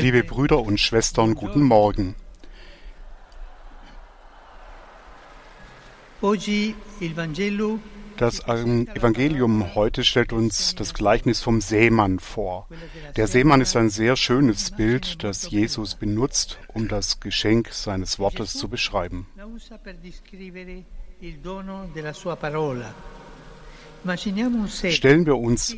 Liebe 0.00 0.24
Brüder 0.24 0.60
und 0.60 0.78
Schwestern, 0.78 1.34
guten 1.34 1.62
Morgen. 1.62 2.14
Das 8.18 8.40
Evangelium 8.40 9.74
heute 9.74 10.04
stellt 10.04 10.32
uns 10.32 10.74
das 10.74 10.92
Gleichnis 10.92 11.40
vom 11.40 11.60
Seemann 11.60 12.18
vor. 12.18 12.68
Der 13.16 13.26
Seemann 13.26 13.60
ist 13.60 13.76
ein 13.76 13.90
sehr 13.90 14.16
schönes 14.16 14.72
Bild, 14.72 15.22
das 15.22 15.48
Jesus 15.50 15.94
benutzt, 15.94 16.58
um 16.74 16.88
das 16.88 17.20
Geschenk 17.20 17.72
seines 17.72 18.18
Wortes 18.18 18.54
zu 18.54 18.68
beschreiben. 18.68 19.26
Stellen 24.90 25.26
wir 25.26 25.36
uns 25.36 25.76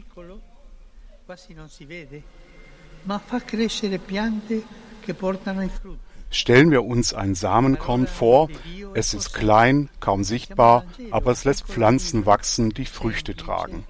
Stellen 6.31 6.71
wir 6.71 6.85
uns 6.85 7.13
ein 7.13 7.35
Samenkorn 7.35 8.07
vor, 8.07 8.49
es 8.95 9.15
ist 9.15 9.35
klein, 9.35 9.89
kaum 9.99 10.23
sichtbar, 10.23 10.85
aber 11.11 11.33
es 11.33 11.45
lässt 11.45 11.65
Pflanzen 11.65 12.25
wachsen, 12.25 12.71
die 12.71 12.85
Früchte 12.85 13.35
tragen. 13.35 13.85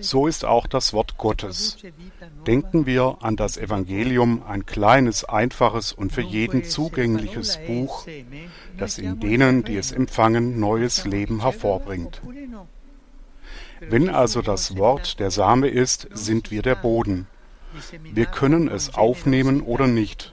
So 0.00 0.26
ist 0.26 0.44
auch 0.44 0.66
das 0.66 0.92
Wort 0.92 1.16
Gottes. 1.16 1.78
Denken 2.46 2.84
wir 2.84 3.18
an 3.20 3.36
das 3.36 3.56
Evangelium, 3.56 4.42
ein 4.46 4.66
kleines, 4.66 5.24
einfaches 5.24 5.92
und 5.92 6.12
für 6.12 6.20
jeden 6.20 6.64
zugängliches 6.64 7.58
Buch, 7.66 8.06
das 8.76 8.98
in 8.98 9.20
denen, 9.20 9.64
die 9.64 9.76
es 9.76 9.92
empfangen, 9.92 10.60
neues 10.60 11.06
Leben 11.06 11.40
hervorbringt. 11.40 12.20
Wenn 13.80 14.10
also 14.10 14.42
das 14.42 14.76
Wort 14.76 15.18
der 15.20 15.30
Same 15.30 15.68
ist, 15.68 16.08
sind 16.12 16.50
wir 16.50 16.62
der 16.62 16.74
Boden. 16.74 17.26
Wir 18.02 18.26
können 18.26 18.68
es 18.68 18.94
aufnehmen 18.94 19.62
oder 19.62 19.86
nicht. 19.86 20.32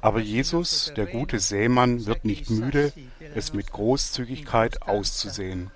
Aber 0.00 0.20
Jesus, 0.20 0.92
der 0.96 1.06
gute 1.06 1.40
Sämann, 1.40 2.06
wird 2.06 2.24
nicht 2.24 2.50
müde, 2.50 2.92
es 3.34 3.52
mit 3.52 3.72
Großzügigkeit 3.72 4.82
auszusehen. 4.82 5.72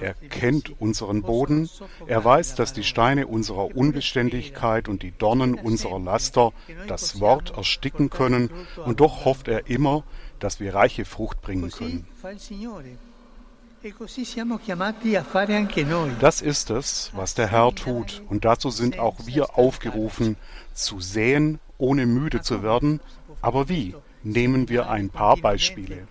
Er 0.00 0.14
kennt 0.14 0.80
unseren 0.80 1.22
Boden, 1.22 1.68
er 2.06 2.24
weiß, 2.24 2.54
dass 2.54 2.72
die 2.72 2.84
Steine 2.84 3.26
unserer 3.26 3.76
Unbeständigkeit 3.76 4.88
und 4.88 5.02
die 5.02 5.10
Dornen 5.10 5.54
unserer 5.54 5.98
Laster 5.98 6.52
das 6.86 7.18
Wort 7.20 7.56
ersticken 7.56 8.10
können, 8.10 8.50
und 8.84 9.00
doch 9.00 9.24
hofft 9.24 9.48
er 9.48 9.68
immer, 9.68 10.04
dass 10.38 10.60
wir 10.60 10.74
reiche 10.74 11.04
Frucht 11.04 11.42
bringen 11.42 11.70
können. 11.70 12.06
Das 16.20 16.40
ist 16.40 16.70
es, 16.70 17.10
was 17.14 17.34
der 17.34 17.50
Herr 17.50 17.74
tut, 17.74 18.22
und 18.28 18.44
dazu 18.44 18.70
sind 18.70 18.98
auch 18.98 19.26
wir 19.26 19.58
aufgerufen, 19.58 20.36
zu 20.72 21.00
säen, 21.00 21.58
ohne 21.78 22.06
müde 22.06 22.40
zu 22.40 22.62
werden. 22.62 23.00
Aber 23.42 23.68
wie? 23.68 23.94
Nehmen 24.22 24.68
wir 24.68 24.90
ein 24.90 25.10
paar 25.10 25.36
Beispiele. 25.36 26.08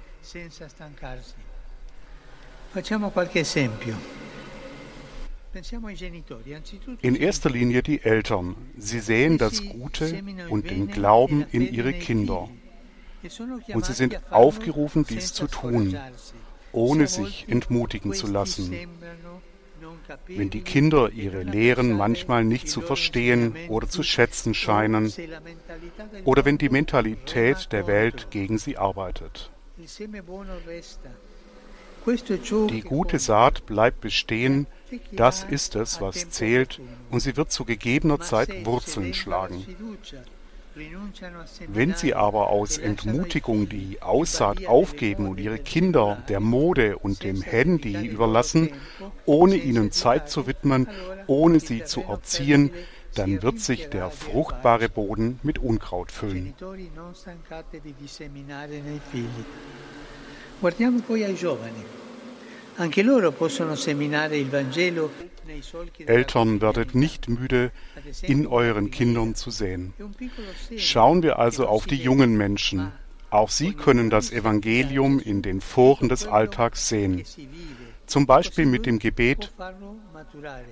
In 7.02 7.16
erster 7.16 7.50
Linie 7.50 7.84
die 7.84 8.02
Eltern. 8.02 8.56
Sie 8.78 9.00
säen 9.00 9.38
das 9.38 9.64
Gute 9.66 10.24
und 10.50 10.70
den 10.70 10.88
Glauben 10.88 11.46
in 11.52 11.62
ihre 11.74 11.94
Kinder, 11.94 12.50
und 13.74 13.86
sie 13.86 13.94
sind 13.94 14.20
aufgerufen, 14.32 15.06
dies 15.10 15.34
zu 15.34 15.48
tun, 15.48 15.98
ohne 16.76 17.08
sich 17.08 17.46
entmutigen 17.48 18.14
zu 18.14 18.28
lassen. 18.28 18.76
Wenn 20.28 20.50
die 20.50 20.62
Kinder 20.62 21.10
ihre 21.12 21.44
Lehren 21.44 21.92
manchmal 21.92 22.44
nicht 22.44 22.70
zu 22.70 22.82
verstehen 22.82 23.56
oder 23.70 23.88
zu 23.88 24.04
schätzen 24.04 24.54
scheinen, 24.54 25.12
oder 26.26 26.46
wenn 26.46 26.58
die 26.58 26.70
Mentalität 26.70 27.72
der 27.72 27.88
Welt 27.88 28.28
gegen 28.30 28.58
sie 28.58 28.78
arbeitet. 28.78 29.52
Die 32.08 32.82
gute 32.82 33.18
Saat 33.18 33.66
bleibt 33.66 34.02
bestehen, 34.02 34.68
das 35.12 35.44
ist 35.44 35.76
es, 35.76 36.02
was 36.02 36.30
zählt, 36.30 36.80
und 37.10 37.20
sie 37.20 37.36
wird 37.36 37.52
zu 37.52 37.66
gegebener 37.66 38.20
Zeit 38.20 38.66
Wurzeln 38.66 39.14
schlagen. 39.16 39.66
Wenn 41.68 41.94
sie 41.94 42.14
aber 42.14 42.50
aus 42.50 42.78
Entmutigung 42.78 43.70
die 43.70 44.02
Aussaat 44.02 44.66
aufgeben 44.66 45.28
und 45.28 45.40
ihre 45.40 45.60
Kinder 45.60 46.24
der 46.28 46.40
Mode 46.40 46.98
und 46.98 47.24
dem 47.24 47.42
Handy 47.42 48.08
überlassen, 48.08 48.72
ohne 49.26 49.56
ihnen 49.56 49.92
Zeit 49.92 50.30
zu 50.30 50.48
widmen, 50.48 50.88
ohne 51.28 51.60
sie 51.60 51.84
zu 51.84 52.02
erziehen, 52.02 52.72
dann 53.16 53.42
wird 53.42 53.60
sich 53.60 53.90
der 53.90 54.12
fruchtbare 54.12 54.90
Boden 54.90 55.40
mit 55.44 55.60
Unkraut 55.60 56.12
füllen. 56.12 56.54
Guardiamo 60.62 61.02
poi 61.02 61.26
ai 61.26 61.34
giovani. 61.34 61.84
Anche 62.78 63.04
loro 63.04 63.32
possono 63.32 63.76
seminare 63.76 64.38
il 64.38 64.50
Vangelo 64.50 65.12
Eltern, 66.06 66.62
werdet 66.62 66.96
nicht 66.96 67.30
müde, 67.30 67.72
in 68.22 68.48
euren 68.48 68.92
Kindern 68.92 69.36
zu 69.36 69.52
seme 69.52 69.94
Schauen 70.78 71.24
wir 71.24 71.40
also 71.40 71.68
auf 71.68 71.86
die 71.86 71.98
jungen 71.98 72.38
Menschen. 72.38 72.92
Auch 73.30 73.50
sie 73.50 73.74
können 73.74 74.10
das 74.10 74.32
Evangelium 74.32 75.20
in 75.20 75.42
den 75.42 75.62
Foren 75.62 76.10
des 76.10 76.28
Alltags 76.28 76.88
sehen. 76.88 77.24
Zum 78.06 78.26
Beispiel 78.26 78.66
mit 78.66 78.86
dem 78.86 79.00
Gebet, 79.00 79.52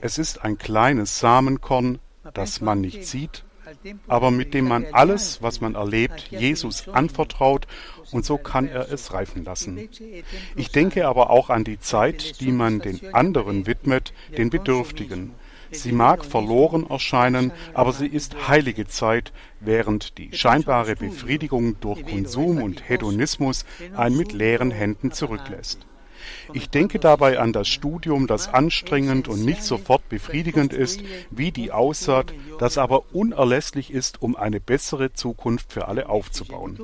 es 0.02 0.18
ist 0.18 0.44
ein 0.44 0.58
kleines 0.58 1.20
Samenkorn, 1.20 2.00
das 2.34 2.62
man 2.62 2.80
nicht 2.80 3.06
sieht, 3.06 3.44
aber 4.08 4.32
mit 4.32 4.54
dem 4.54 4.68
man 4.68 4.86
alles, 4.92 5.42
was 5.42 5.62
man 5.62 5.76
erlebt, 5.76 6.30
Jesus 6.32 6.88
anvertraut 6.90 7.68
und 8.12 8.26
so 8.26 8.38
kann 8.38 8.68
er 8.68 8.92
es 8.92 9.14
reifen 9.14 9.44
lassen. 9.44 9.90
Ich 10.56 10.72
denke 10.72 11.08
aber 11.08 11.30
auch 11.30 11.50
an 11.50 11.64
die 11.64 11.80
Zeit, 11.80 12.40
die 12.42 12.52
man 12.52 12.80
den 12.80 13.14
anderen 13.14 13.66
widmet, 13.68 14.14
den 14.38 14.50
Bedürftigen. 14.50 15.32
Sie 15.72 15.92
mag 15.92 16.24
verloren 16.24 16.88
erscheinen, 16.88 17.52
aber 17.74 17.94
sie 17.94 18.08
ist 18.08 18.48
heilige 18.48 18.88
Zeit, 18.88 19.34
während 19.60 20.18
die 20.20 20.30
scheinbare 20.34 20.96
Befriedigung 20.96 21.80
durch 21.80 22.06
Konsum 22.06 22.62
und 22.62 22.88
Hedonismus 22.88 23.66
einen 23.96 24.16
mit 24.16 24.34
leeren 24.34 24.70
Händen 24.70 25.12
zurücklässt. 25.12 25.88
Ich 26.54 26.70
denke 26.70 27.00
dabei 27.00 27.40
an 27.40 27.54
das 27.54 27.68
Studium, 27.68 28.28
das 28.28 28.48
anstrengend 28.48 29.28
und 29.28 29.44
nicht 29.44 29.64
sofort 29.64 30.08
befriedigend 30.10 30.74
ist, 30.74 31.02
wie 31.32 31.52
die 31.52 31.72
Aussaat, 31.72 32.34
das 32.60 32.78
aber 32.78 33.14
unerlässlich 33.14 33.92
ist, 33.92 34.22
um 34.22 34.36
eine 34.36 34.60
bessere 34.60 35.14
Zukunft 35.14 35.72
für 35.74 35.88
alle 35.88 36.10
aufzubauen. 36.10 36.78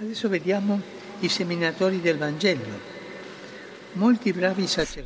Adesso 0.00 0.30
vediamo 0.30 0.80
i 1.20 1.28
seminatori 1.28 2.00
del 2.00 2.18
Vangelo. 2.18 2.99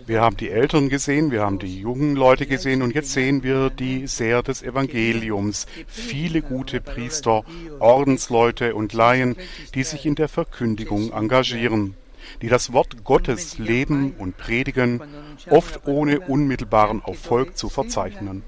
Wir 0.07 0.21
haben 0.21 0.37
die 0.37 0.51
Eltern 0.51 0.89
gesehen, 0.89 1.31
wir 1.31 1.43
haben 1.43 1.59
die 1.59 1.81
jungen 1.81 2.17
Leute 2.17 2.47
gesehen 2.47 2.83
und 2.83 2.95
jetzt 2.95 3.13
sehen 3.13 3.43
wir 3.43 3.71
die 3.71 4.07
Seher 4.07 4.43
des 4.43 4.63
Evangeliums. 4.63 5.67
Viele 5.87 6.43
gute 6.43 6.81
Priester, 6.81 7.45
Ordensleute 7.79 8.75
und 8.75 8.93
Laien, 8.93 9.37
die 9.75 9.85
sich 9.85 10.07
in 10.07 10.15
der 10.15 10.29
Verkündigung 10.29 11.13
engagieren, 11.13 11.95
die 12.43 12.49
das 12.49 12.73
Wort 12.73 13.05
Gottes 13.05 13.59
leben 13.59 14.15
und 14.19 14.37
predigen, 14.37 15.01
oft 15.49 15.87
ohne 15.87 16.21
unmittelbaren 16.21 17.03
Erfolg 17.07 17.57
zu 17.57 17.69
verzeichnen. 17.69 18.43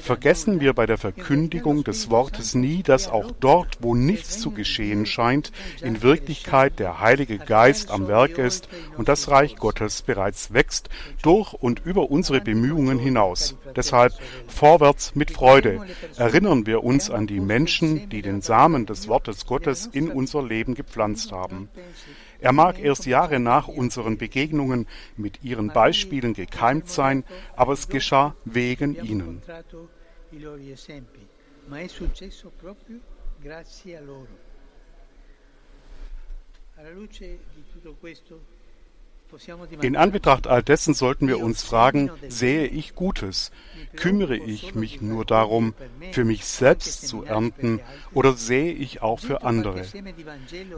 Vergessen 0.00 0.60
wir 0.60 0.72
bei 0.72 0.86
der 0.86 0.98
Verkündigung 0.98 1.84
des 1.84 2.10
Wortes 2.10 2.54
nie, 2.54 2.82
dass 2.82 3.08
auch 3.08 3.30
dort, 3.32 3.78
wo 3.80 3.94
nichts 3.94 4.38
zu 4.38 4.50
geschehen 4.50 5.06
scheint, 5.06 5.52
in 5.82 6.02
Wirklichkeit 6.02 6.78
der 6.78 7.00
Heilige 7.00 7.38
Geist 7.38 7.90
am 7.90 8.08
Werk 8.08 8.38
ist 8.38 8.68
und 8.96 9.08
das 9.08 9.30
Reich 9.30 9.56
Gottes 9.56 10.02
bereits 10.02 10.52
wächst, 10.52 10.88
durch 11.22 11.52
und 11.54 11.84
über 11.84 12.10
unsere 12.10 12.40
Bemühungen 12.40 12.98
hinaus. 12.98 13.56
Deshalb 13.74 14.12
vorwärts 14.46 15.14
mit 15.14 15.30
Freude. 15.30 15.80
Erinnern 16.16 16.66
wir 16.66 16.84
uns 16.84 17.10
an 17.10 17.26
die 17.26 17.40
Menschen, 17.40 18.08
die 18.08 18.22
den 18.22 18.40
Samen 18.40 18.86
des 18.86 19.08
Wortes 19.08 19.46
Gottes 19.46 19.88
in 19.92 20.10
unser 20.10 20.42
Leben 20.42 20.74
gepflanzt 20.74 21.32
haben. 21.32 21.68
Er 22.40 22.52
mag 22.52 22.82
erst 22.82 23.06
Jahre 23.06 23.38
nach 23.38 23.68
unseren 23.68 24.16
Begegnungen 24.16 24.86
mit 25.16 25.44
ihren 25.44 25.68
Beispielen 25.68 26.32
gekeimt 26.32 26.88
sein, 26.88 27.24
aber 27.54 27.74
es 27.74 27.88
geschah 27.88 28.34
wegen 28.44 28.94
ihnen. 29.04 29.42
I 30.30 30.40
loro 30.40 30.62
esempi, 30.62 31.26
ma 31.66 31.80
è 31.80 31.86
successo 31.86 32.50
proprio 32.56 33.00
grazie 33.38 33.96
a 33.96 34.00
loro. 34.00 34.48
In 39.80 39.96
Anbetracht 39.96 40.46
all 40.48 40.62
dessen 40.62 40.94
sollten 40.94 41.28
wir 41.28 41.38
uns 41.38 41.62
fragen, 41.62 42.10
sehe 42.28 42.66
ich 42.66 42.94
Gutes? 42.94 43.52
Kümmere 43.94 44.36
ich 44.36 44.74
mich 44.74 45.00
nur 45.00 45.24
darum, 45.24 45.74
für 46.10 46.24
mich 46.24 46.44
selbst 46.44 47.06
zu 47.06 47.22
ernten, 47.22 47.80
oder 48.12 48.32
sehe 48.32 48.72
ich 48.72 49.02
auch 49.02 49.20
für 49.20 49.42
andere? 49.42 49.84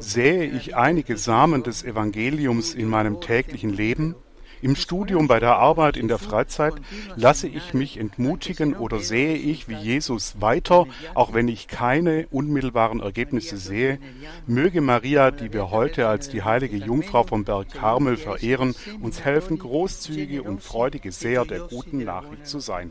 Sähe 0.00 0.44
ich 0.44 0.76
einige 0.76 1.16
Samen 1.16 1.62
des 1.62 1.82
Evangeliums 1.82 2.74
in 2.74 2.88
meinem 2.88 3.20
täglichen 3.20 3.70
Leben? 3.70 4.16
Im 4.62 4.76
Studium, 4.76 5.28
bei 5.28 5.40
der 5.40 5.56
Arbeit, 5.56 5.96
in 5.96 6.08
der 6.08 6.18
Freizeit 6.18 6.74
lasse 7.16 7.48
ich 7.48 7.74
mich 7.74 7.98
entmutigen 7.98 8.74
oder 8.74 9.00
sehe 9.00 9.34
ich, 9.34 9.68
wie 9.68 9.74
Jesus 9.74 10.40
weiter, 10.40 10.86
auch 11.14 11.34
wenn 11.34 11.48
ich 11.48 11.68
keine 11.68 12.26
unmittelbaren 12.30 13.00
Ergebnisse 13.00 13.56
sehe. 13.56 13.98
Möge 14.46 14.80
Maria, 14.80 15.30
die 15.30 15.52
wir 15.52 15.70
heute 15.70 16.08
als 16.08 16.28
die 16.28 16.42
heilige 16.42 16.76
Jungfrau 16.76 17.24
vom 17.24 17.44
Berg 17.44 17.70
Karmel 17.70 18.16
verehren, 18.16 18.74
uns 19.00 19.24
helfen, 19.24 19.58
großzügige 19.58 20.42
und 20.42 20.62
freudige 20.62 21.12
Seher 21.12 21.44
der 21.44 21.60
guten 21.60 22.04
Nachricht 22.04 22.46
zu 22.46 22.60
sein. 22.60 22.90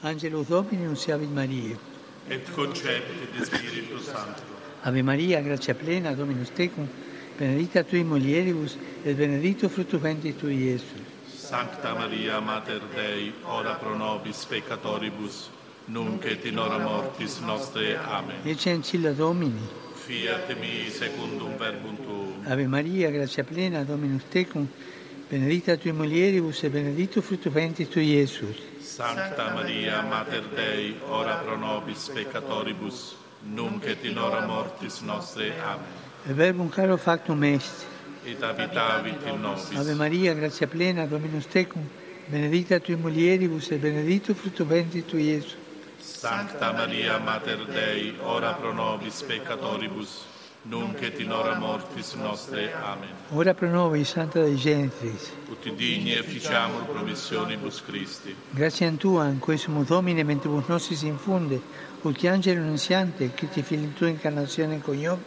Angelus 0.00 0.46
Domini, 0.46 0.86
unciavit 0.86 1.34
Maria. 1.34 1.76
et 2.30 2.54
concepit 2.54 3.32
de 3.36 3.44
Spiritu 3.44 3.98
Sancto. 3.98 4.42
Ave 4.84 5.02
Maria, 5.02 5.40
gratia 5.40 5.74
plena, 5.74 6.14
Dominus 6.14 6.52
tecum, 6.52 6.88
benedicta 7.38 7.84
tui 7.84 8.02
mulieribus, 8.02 8.76
et 9.04 9.14
benedictus 9.14 9.70
fructus 9.70 10.00
ventris 10.00 10.36
tui, 10.36 10.56
Iesus. 10.56 11.06
Sancta 11.32 11.94
Maria, 11.94 12.40
Mater 12.40 12.82
Dei, 12.94 13.32
ora 13.44 13.74
pro 13.74 13.96
nobis 13.96 14.44
peccatoribus, 14.44 15.48
nunc 15.86 16.24
et 16.24 16.44
in 16.44 16.58
hora 16.58 16.78
mortis 16.78 17.38
nostre. 17.38 17.96
Amen. 17.96 18.36
Ecce 18.44 18.70
ancilla 18.70 19.12
Domini. 19.12 19.66
Fiat 19.94 20.54
mi 20.58 20.90
secundum 20.90 21.56
verbum 21.56 21.96
tuum. 21.96 22.44
Ave 22.44 22.66
Maria, 22.66 23.10
gratia 23.10 23.44
plena, 23.44 23.84
Dominus 23.84 24.24
tecum, 24.28 24.66
benedicta 25.28 25.76
tui 25.76 25.92
mulieribus, 25.92 26.64
et 26.64 26.72
benedictus 26.72 27.24
fructus 27.24 27.52
ventris 27.52 27.88
tui, 27.88 28.10
Iesus. 28.16 28.56
Sancta 28.82 29.52
Maria, 29.54 30.02
Mater 30.02 30.44
Dei, 30.54 30.98
ora 31.08 31.36
pro 31.36 31.56
nobis 31.56 32.10
peccatoribus, 32.12 33.16
nunc 33.54 33.86
et 33.86 34.04
in 34.04 34.18
hora 34.18 34.44
mortis 34.44 35.00
nostre. 35.00 35.52
Amen. 35.62 35.97
E 36.26 36.32
verbum 36.32 36.68
caro 36.68 36.96
factum 36.96 37.42
est. 37.44 37.86
Et 38.26 38.42
habitavit 38.42 39.16
in 39.26 39.40
nobis. 39.40 39.76
Ave 39.76 39.94
Maria, 39.94 40.34
gratia 40.34 40.66
plena, 40.66 41.06
Dominus 41.06 41.46
tecum, 41.46 41.82
benedicta 42.26 42.78
tui 42.80 42.96
mulieribus, 42.96 43.70
et 43.70 43.78
benedictus 43.78 44.36
fructus 44.36 44.66
ventris 44.66 45.04
tui, 45.06 45.22
Iesus. 45.22 45.56
Sancta 45.98 46.72
Maria, 46.72 47.18
Mater 47.18 47.64
Dei, 47.66 48.14
ora 48.22 48.52
pro 48.52 48.72
nobis 48.72 49.22
peccatoribus, 49.22 50.24
nunc 50.62 51.00
et 51.00 51.18
in 51.20 51.30
hora 51.30 51.56
mortis 51.58 52.14
nostre. 52.14 52.72
Amen. 52.74 53.08
Ora 53.30 53.54
pro 53.54 53.68
nobis, 53.68 54.10
Santa 54.10 54.42
Dei 54.42 54.56
Genitrix. 54.56 55.30
Ut 55.48 55.72
digni 55.74 56.12
efficiamur 56.12 56.84
promissionibus 56.84 57.82
Christi. 57.82 58.34
Grazie 58.50 58.96
Tua, 58.96 59.28
in 59.28 59.38
questo 59.38 59.70
Domine, 59.86 60.24
mentre 60.24 60.50
nostris 60.66 61.02
infunde, 61.02 61.60
ut 62.02 62.24
angelo 62.24 62.60
annunziante, 62.60 63.32
che 63.32 63.48
ti 63.48 63.62
fili 63.62 63.92
tua 63.94 64.08
incarnazione 64.08 64.80
coniom, 64.80 65.18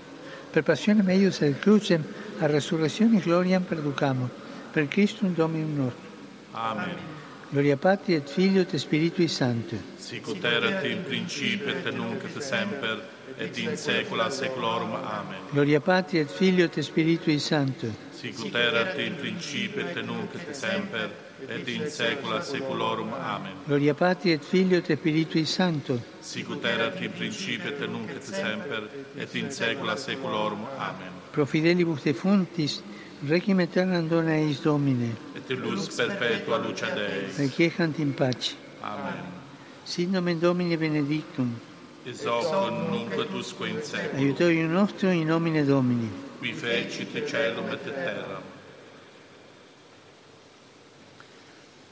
per 0.52 0.64
passione 0.64 1.02
meius 1.02 1.42
et 1.42 1.58
crucem, 1.60 2.04
a 2.40 2.48
resurrezione 2.48 3.20
gloriam 3.20 3.64
perducamur, 3.64 4.30
per 4.72 4.88
Christum 4.88 5.34
Dominum 5.34 5.76
nostrum. 5.76 6.10
Amen. 6.52 7.20
Gloria 7.52 7.76
Patri 7.76 8.16
et 8.16 8.30
Filio 8.30 8.62
et 8.62 8.78
Spiritui 8.78 9.28
Sancto. 9.28 9.76
Sicut 9.98 10.44
erat 10.44 10.86
in 10.86 11.04
principio 11.04 11.68
et 11.68 11.90
nunc 11.92 12.24
et 12.24 12.42
semper 12.42 13.02
et 13.38 13.58
in 13.58 13.76
saecula 13.76 14.30
saeculorum. 14.30 14.94
Amen. 14.96 15.50
Gloria 15.52 15.82
Patri 15.82 16.20
et 16.20 16.32
Filio 16.32 16.66
et 16.66 16.80
Spiritui 16.82 17.40
Sancto. 17.40 17.92
Sicut 18.12 18.56
erat 18.56 18.98
in 19.00 19.16
principio 19.16 19.84
et 19.86 20.00
nunc 20.06 20.34
et 20.36 20.56
semper 20.56 21.10
et 21.50 21.68
in 21.68 21.90
saecula 21.90 22.42
saeculorum. 22.42 23.10
Amen. 23.14 23.54
Gloria 23.68 23.94
Patri 23.94 24.32
et 24.32 24.44
Filio 24.44 24.78
et 24.78 24.86
Spiritui 24.98 25.46
Sancto. 25.46 26.00
Sicut 26.22 26.64
erat 26.66 27.00
in 27.02 27.12
principio 27.12 27.70
et 27.72 27.80
nunc 27.88 28.10
et 28.10 28.24
semper 28.24 28.90
et 29.18 29.36
in 29.36 29.50
saecula 29.52 29.96
saeculorum. 29.98 30.66
Amen. 30.78 31.12
Pro 31.32 31.46
fidelibus 31.46 32.04
defuntis, 32.04 32.82
requiem 33.28 33.60
aeternam 33.60 34.08
dona 34.08 34.36
eis 34.38 34.62
Domine, 34.62 35.16
Et 35.36 35.50
luz 35.56 35.88
perpetua 35.96 36.58
luce 36.58 36.86
Dei. 36.94 37.28
requiescant 37.46 37.98
in 38.00 38.14
pace. 38.14 38.56
Amen. 38.84 39.24
Sit 39.86 40.10
nomen 40.10 40.40
Domini 40.40 40.78
benedictum, 40.78 41.56
Is 42.06 42.26
hoc 42.26 42.72
nunc 42.90 43.14
et 43.14 43.34
usque 43.34 43.68
in 43.68 43.82
saeculum. 43.82 44.18
aiutorium 44.20 44.72
nostrum 44.72 45.12
in 45.12 45.28
nomine 45.28 45.64
Domini. 45.66 46.10
Qui 46.40 46.54
fecit 46.54 47.14
caelum 47.26 47.70
et 47.72 47.84
terram. 47.84 48.42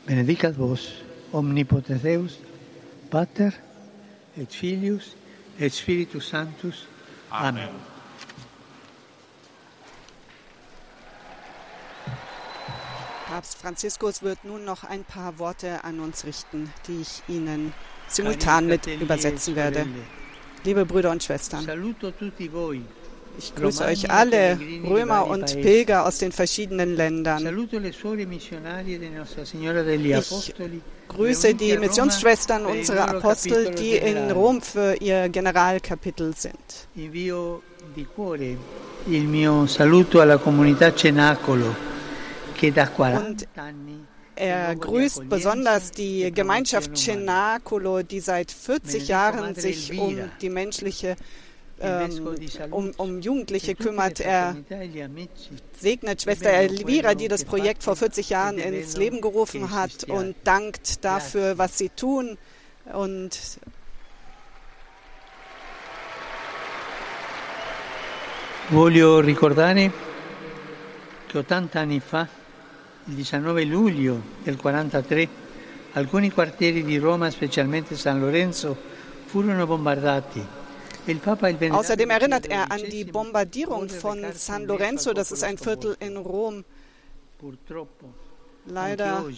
Benedicat 0.10 0.58
vos, 0.58 1.04
omnipotens 1.32 2.02
Deus, 2.02 2.40
Pater, 3.12 3.52
et 4.36 4.52
Filius, 4.52 5.16
et 5.60 5.70
Spiritus 5.70 6.30
Sanctus. 6.30 6.88
Amen. 7.30 7.70
Papst 13.28 13.60
Franziskus 13.62 14.24
wird 14.24 14.44
nun 14.46 14.66
noch 14.66 14.84
ein 14.84 15.04
paar 15.04 15.38
Worte 15.38 15.84
an 15.84 16.00
uns 16.00 16.26
richten, 16.26 16.74
die 16.88 17.02
ich 17.02 17.22
Ihnen 17.28 17.72
simultan 18.08 18.66
mit 18.66 18.88
übersetzen 18.88 19.56
werde. 19.56 19.86
Liebe 20.64 20.88
Brüder 20.88 21.12
und 21.12 21.22
Schwestern. 21.24 21.68
Ich 23.40 23.56
grüße 23.56 23.84
euch 23.86 24.12
alle, 24.12 24.60
Römer 24.84 25.26
und 25.28 25.46
Pilger 25.62 26.06
aus 26.06 26.20
den 26.20 26.32
verschiedenen 26.32 26.96
Ländern. 26.96 27.42
Ich 29.90 30.54
grüße 31.08 31.56
die 31.56 31.78
Missionsschwestern 31.78 32.66
unserer 32.66 33.10
Apostel, 33.10 33.74
die 33.74 33.96
in. 33.96 34.30
Rom 34.30 34.62
für 34.62 34.96
ihr 35.02 35.30
Generalkapitel 35.30 36.36
sind. 36.36 36.88
Invio 36.96 37.62
di 37.96 38.06
cuore 38.06 38.58
il 39.06 39.24
mio 39.24 39.66
saluto 39.66 40.22
alla 40.22 40.38
comunità 40.38 40.94
Cenacolo 40.94 41.74
che 42.54 42.72
da 42.72 42.86
40 42.86 43.48
anni 43.56 44.08
Er 44.42 44.74
grüßt 44.78 45.28
besonders 45.28 45.92
die 45.92 46.32
Gemeinschaft 46.32 46.96
Cenacolo, 46.96 48.04
die 48.04 48.22
seit 48.22 48.54
40 48.54 49.10
Jahren 49.10 49.54
sich 49.54 49.92
um 50.00 50.18
die 50.40 50.50
menschliche 50.50 51.18
um, 52.72 52.92
um 52.98 53.22
Jugendliche 53.22 53.76
kümmert. 53.76 54.20
Er 54.20 54.56
segnet 55.74 56.22
Schwester 56.22 56.50
Elvira, 56.50 57.16
die 57.16 57.28
das 57.28 57.46
Projekt 57.46 57.84
vor 57.84 57.96
40 57.96 58.30
Jahren 58.30 58.58
ins 58.58 58.98
Leben 58.98 59.22
gerufen 59.22 59.72
hat 59.72 60.04
und 60.06 60.36
dankt 60.44 61.04
dafür, 61.04 61.58
was 61.58 61.78
sie 61.78 61.90
tun. 61.90 62.38
Und 62.94 63.38
Voglio 68.72 69.20
ricordare 69.20 69.92
che 71.26 71.38
80 71.40 71.76
anni 71.76 72.00
fa, 72.00 72.28
il 73.06 73.16
19 73.16 73.64
luglio 73.66 74.22
del 74.44 74.58
43, 74.58 75.28
alcuni 75.94 76.32
quartieri 76.32 76.84
di 76.84 76.98
Roma, 77.00 77.32
specialmente 77.32 77.96
San 77.96 78.20
Lorenzo, 78.20 78.78
furono 79.26 79.66
bombardati. 79.66 80.59
Außerdem 81.72 82.10
erinnert 82.10 82.46
er 82.48 82.72
an 82.72 82.82
die 82.90 83.04
Bombardierung 83.06 83.90
von 83.90 84.26
San 84.34 84.66
Lorenzo, 84.66 85.14
das 85.14 85.32
ist 85.32 85.44
ein 85.44 85.58
Viertel 85.58 85.96
in 86.00 86.18
Rom. 86.18 86.64
Leider 88.66 89.18
am 89.18 89.34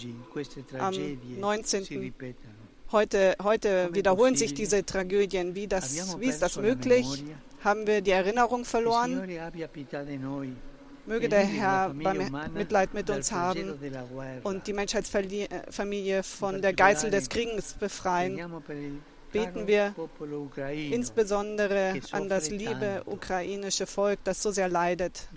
tragedie 0.69 1.37
19. 1.39 1.83
si 1.83 1.97
ripetono. 1.97 2.61
Heute, 2.91 3.37
heute 3.41 3.89
wiederholen 3.93 4.35
sich 4.35 4.53
diese 4.53 4.85
Tragödien. 4.85 5.55
Wie, 5.55 5.67
das, 5.67 6.19
wie 6.19 6.25
ist 6.25 6.41
das 6.41 6.57
möglich? 6.57 7.23
Haben 7.63 7.87
wir 7.87 8.01
die 8.01 8.11
Erinnerung 8.11 8.65
verloren? 8.65 9.29
Möge 11.05 11.29
der 11.29 11.45
Herr 11.45 11.93
Mitleid 11.93 12.93
mit 12.93 13.09
uns 13.09 13.31
haben 13.31 13.79
und 14.43 14.67
die 14.67 14.73
Menschheitsfamilie 14.73 16.23
von 16.23 16.61
der 16.61 16.73
Geißel 16.73 17.11
des 17.11 17.29
Krieges 17.29 17.73
befreien. 17.73 18.39
Beten 19.31 19.67
wir. 19.67 19.93
Insbesondere 20.91 21.93
an 22.11 22.29
das 22.29 22.49
liebe 22.49 23.03
ukrainische 23.05 23.87
Volk, 23.87 24.19
das 24.23 24.41
so 24.41 24.51
sehr 24.51 24.67
leidet. 24.67 25.27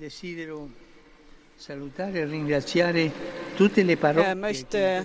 Er 3.59 4.35
möchte 4.35 5.05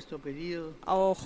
Auch 0.86 1.18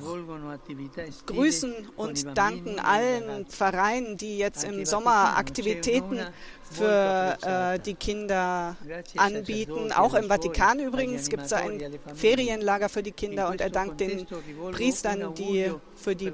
grüßen 1.26 1.74
und 1.96 2.38
danken 2.38 2.80
allen. 2.80 3.46
Vereinen, 3.48 4.18
die 4.18 4.38
jetzt 4.38 4.64
im 4.64 4.86
Sommer 4.86 5.38
Aktivitäten 5.38 6.20
für 6.64 7.38
äh, 7.42 7.80
die 7.80 7.94
Kinder 7.94 8.76
anbieten. 9.18 9.92
Auch 9.92 10.14
im 10.14 10.28
Vatikan 10.28 10.80
übrigens 10.80 11.30
gibt 11.30 11.44
es 11.44 11.54
ein. 11.54 11.82
Ferienlager 12.16 12.90
für 12.90 13.04
die 13.04 13.12
Kinder 13.12 13.46
In 13.46 13.52
und 13.52 13.62
er 13.62 13.70
dankt 13.70 14.00
den 14.00 14.26
Priestern, 14.72 15.34
die 15.36 15.72
für 15.96 16.16
die, 16.16 16.32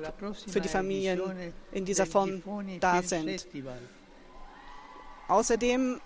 für 0.48 0.62
die 0.62 0.69
Familien 0.69 1.22
in 1.72 1.86
dieser 1.86 2.05
Form 2.05 2.41
da 2.79 3.01
sind. 3.01 3.48
Außerdem 5.29 6.01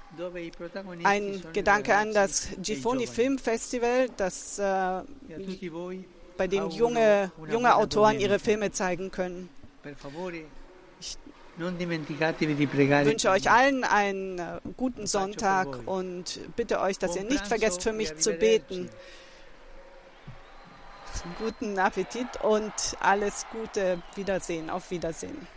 ein 1.03 1.41
Gedanke 1.53 1.95
an 1.95 2.13
das 2.13 2.49
Gifoni. 2.61 3.07
Film 3.07 3.39
Festival, 3.39 4.09
das, 4.17 4.59
äh, 4.59 5.01
bei 6.37 6.47
dem 6.47 6.69
junge, 6.69 7.31
junge 7.49 7.75
Autoren 7.75 8.19
ihre. 8.19 8.37
Filme 8.39 8.71
zeigen 8.71 9.11
können. 9.11 9.47
Ich 10.99 11.17
wünsche 11.57 13.29
euch 13.29 13.49
allen 13.49 13.83
einen 13.83 14.39
äh, 14.39 14.59
guten 14.75 15.07
Sonntag 15.07 15.87
und 15.87 16.41
bitte 16.55 16.81
euch, 16.81 16.99
dass 16.99 17.15
ihr 17.15 17.23
nicht 17.23 17.47
vergesst, 17.47 17.83
für 17.83 17.93
mich 17.93 18.17
zu 18.17 18.33
beten. 18.33 18.89
guten 21.39 21.79
Appetit 21.79 22.27
und 22.41 22.73
alles 22.99 23.45
Gute. 23.51 24.01
Wiedersehen. 24.15 24.69
Auf 24.69 24.91
Wiedersehen. 24.91 25.47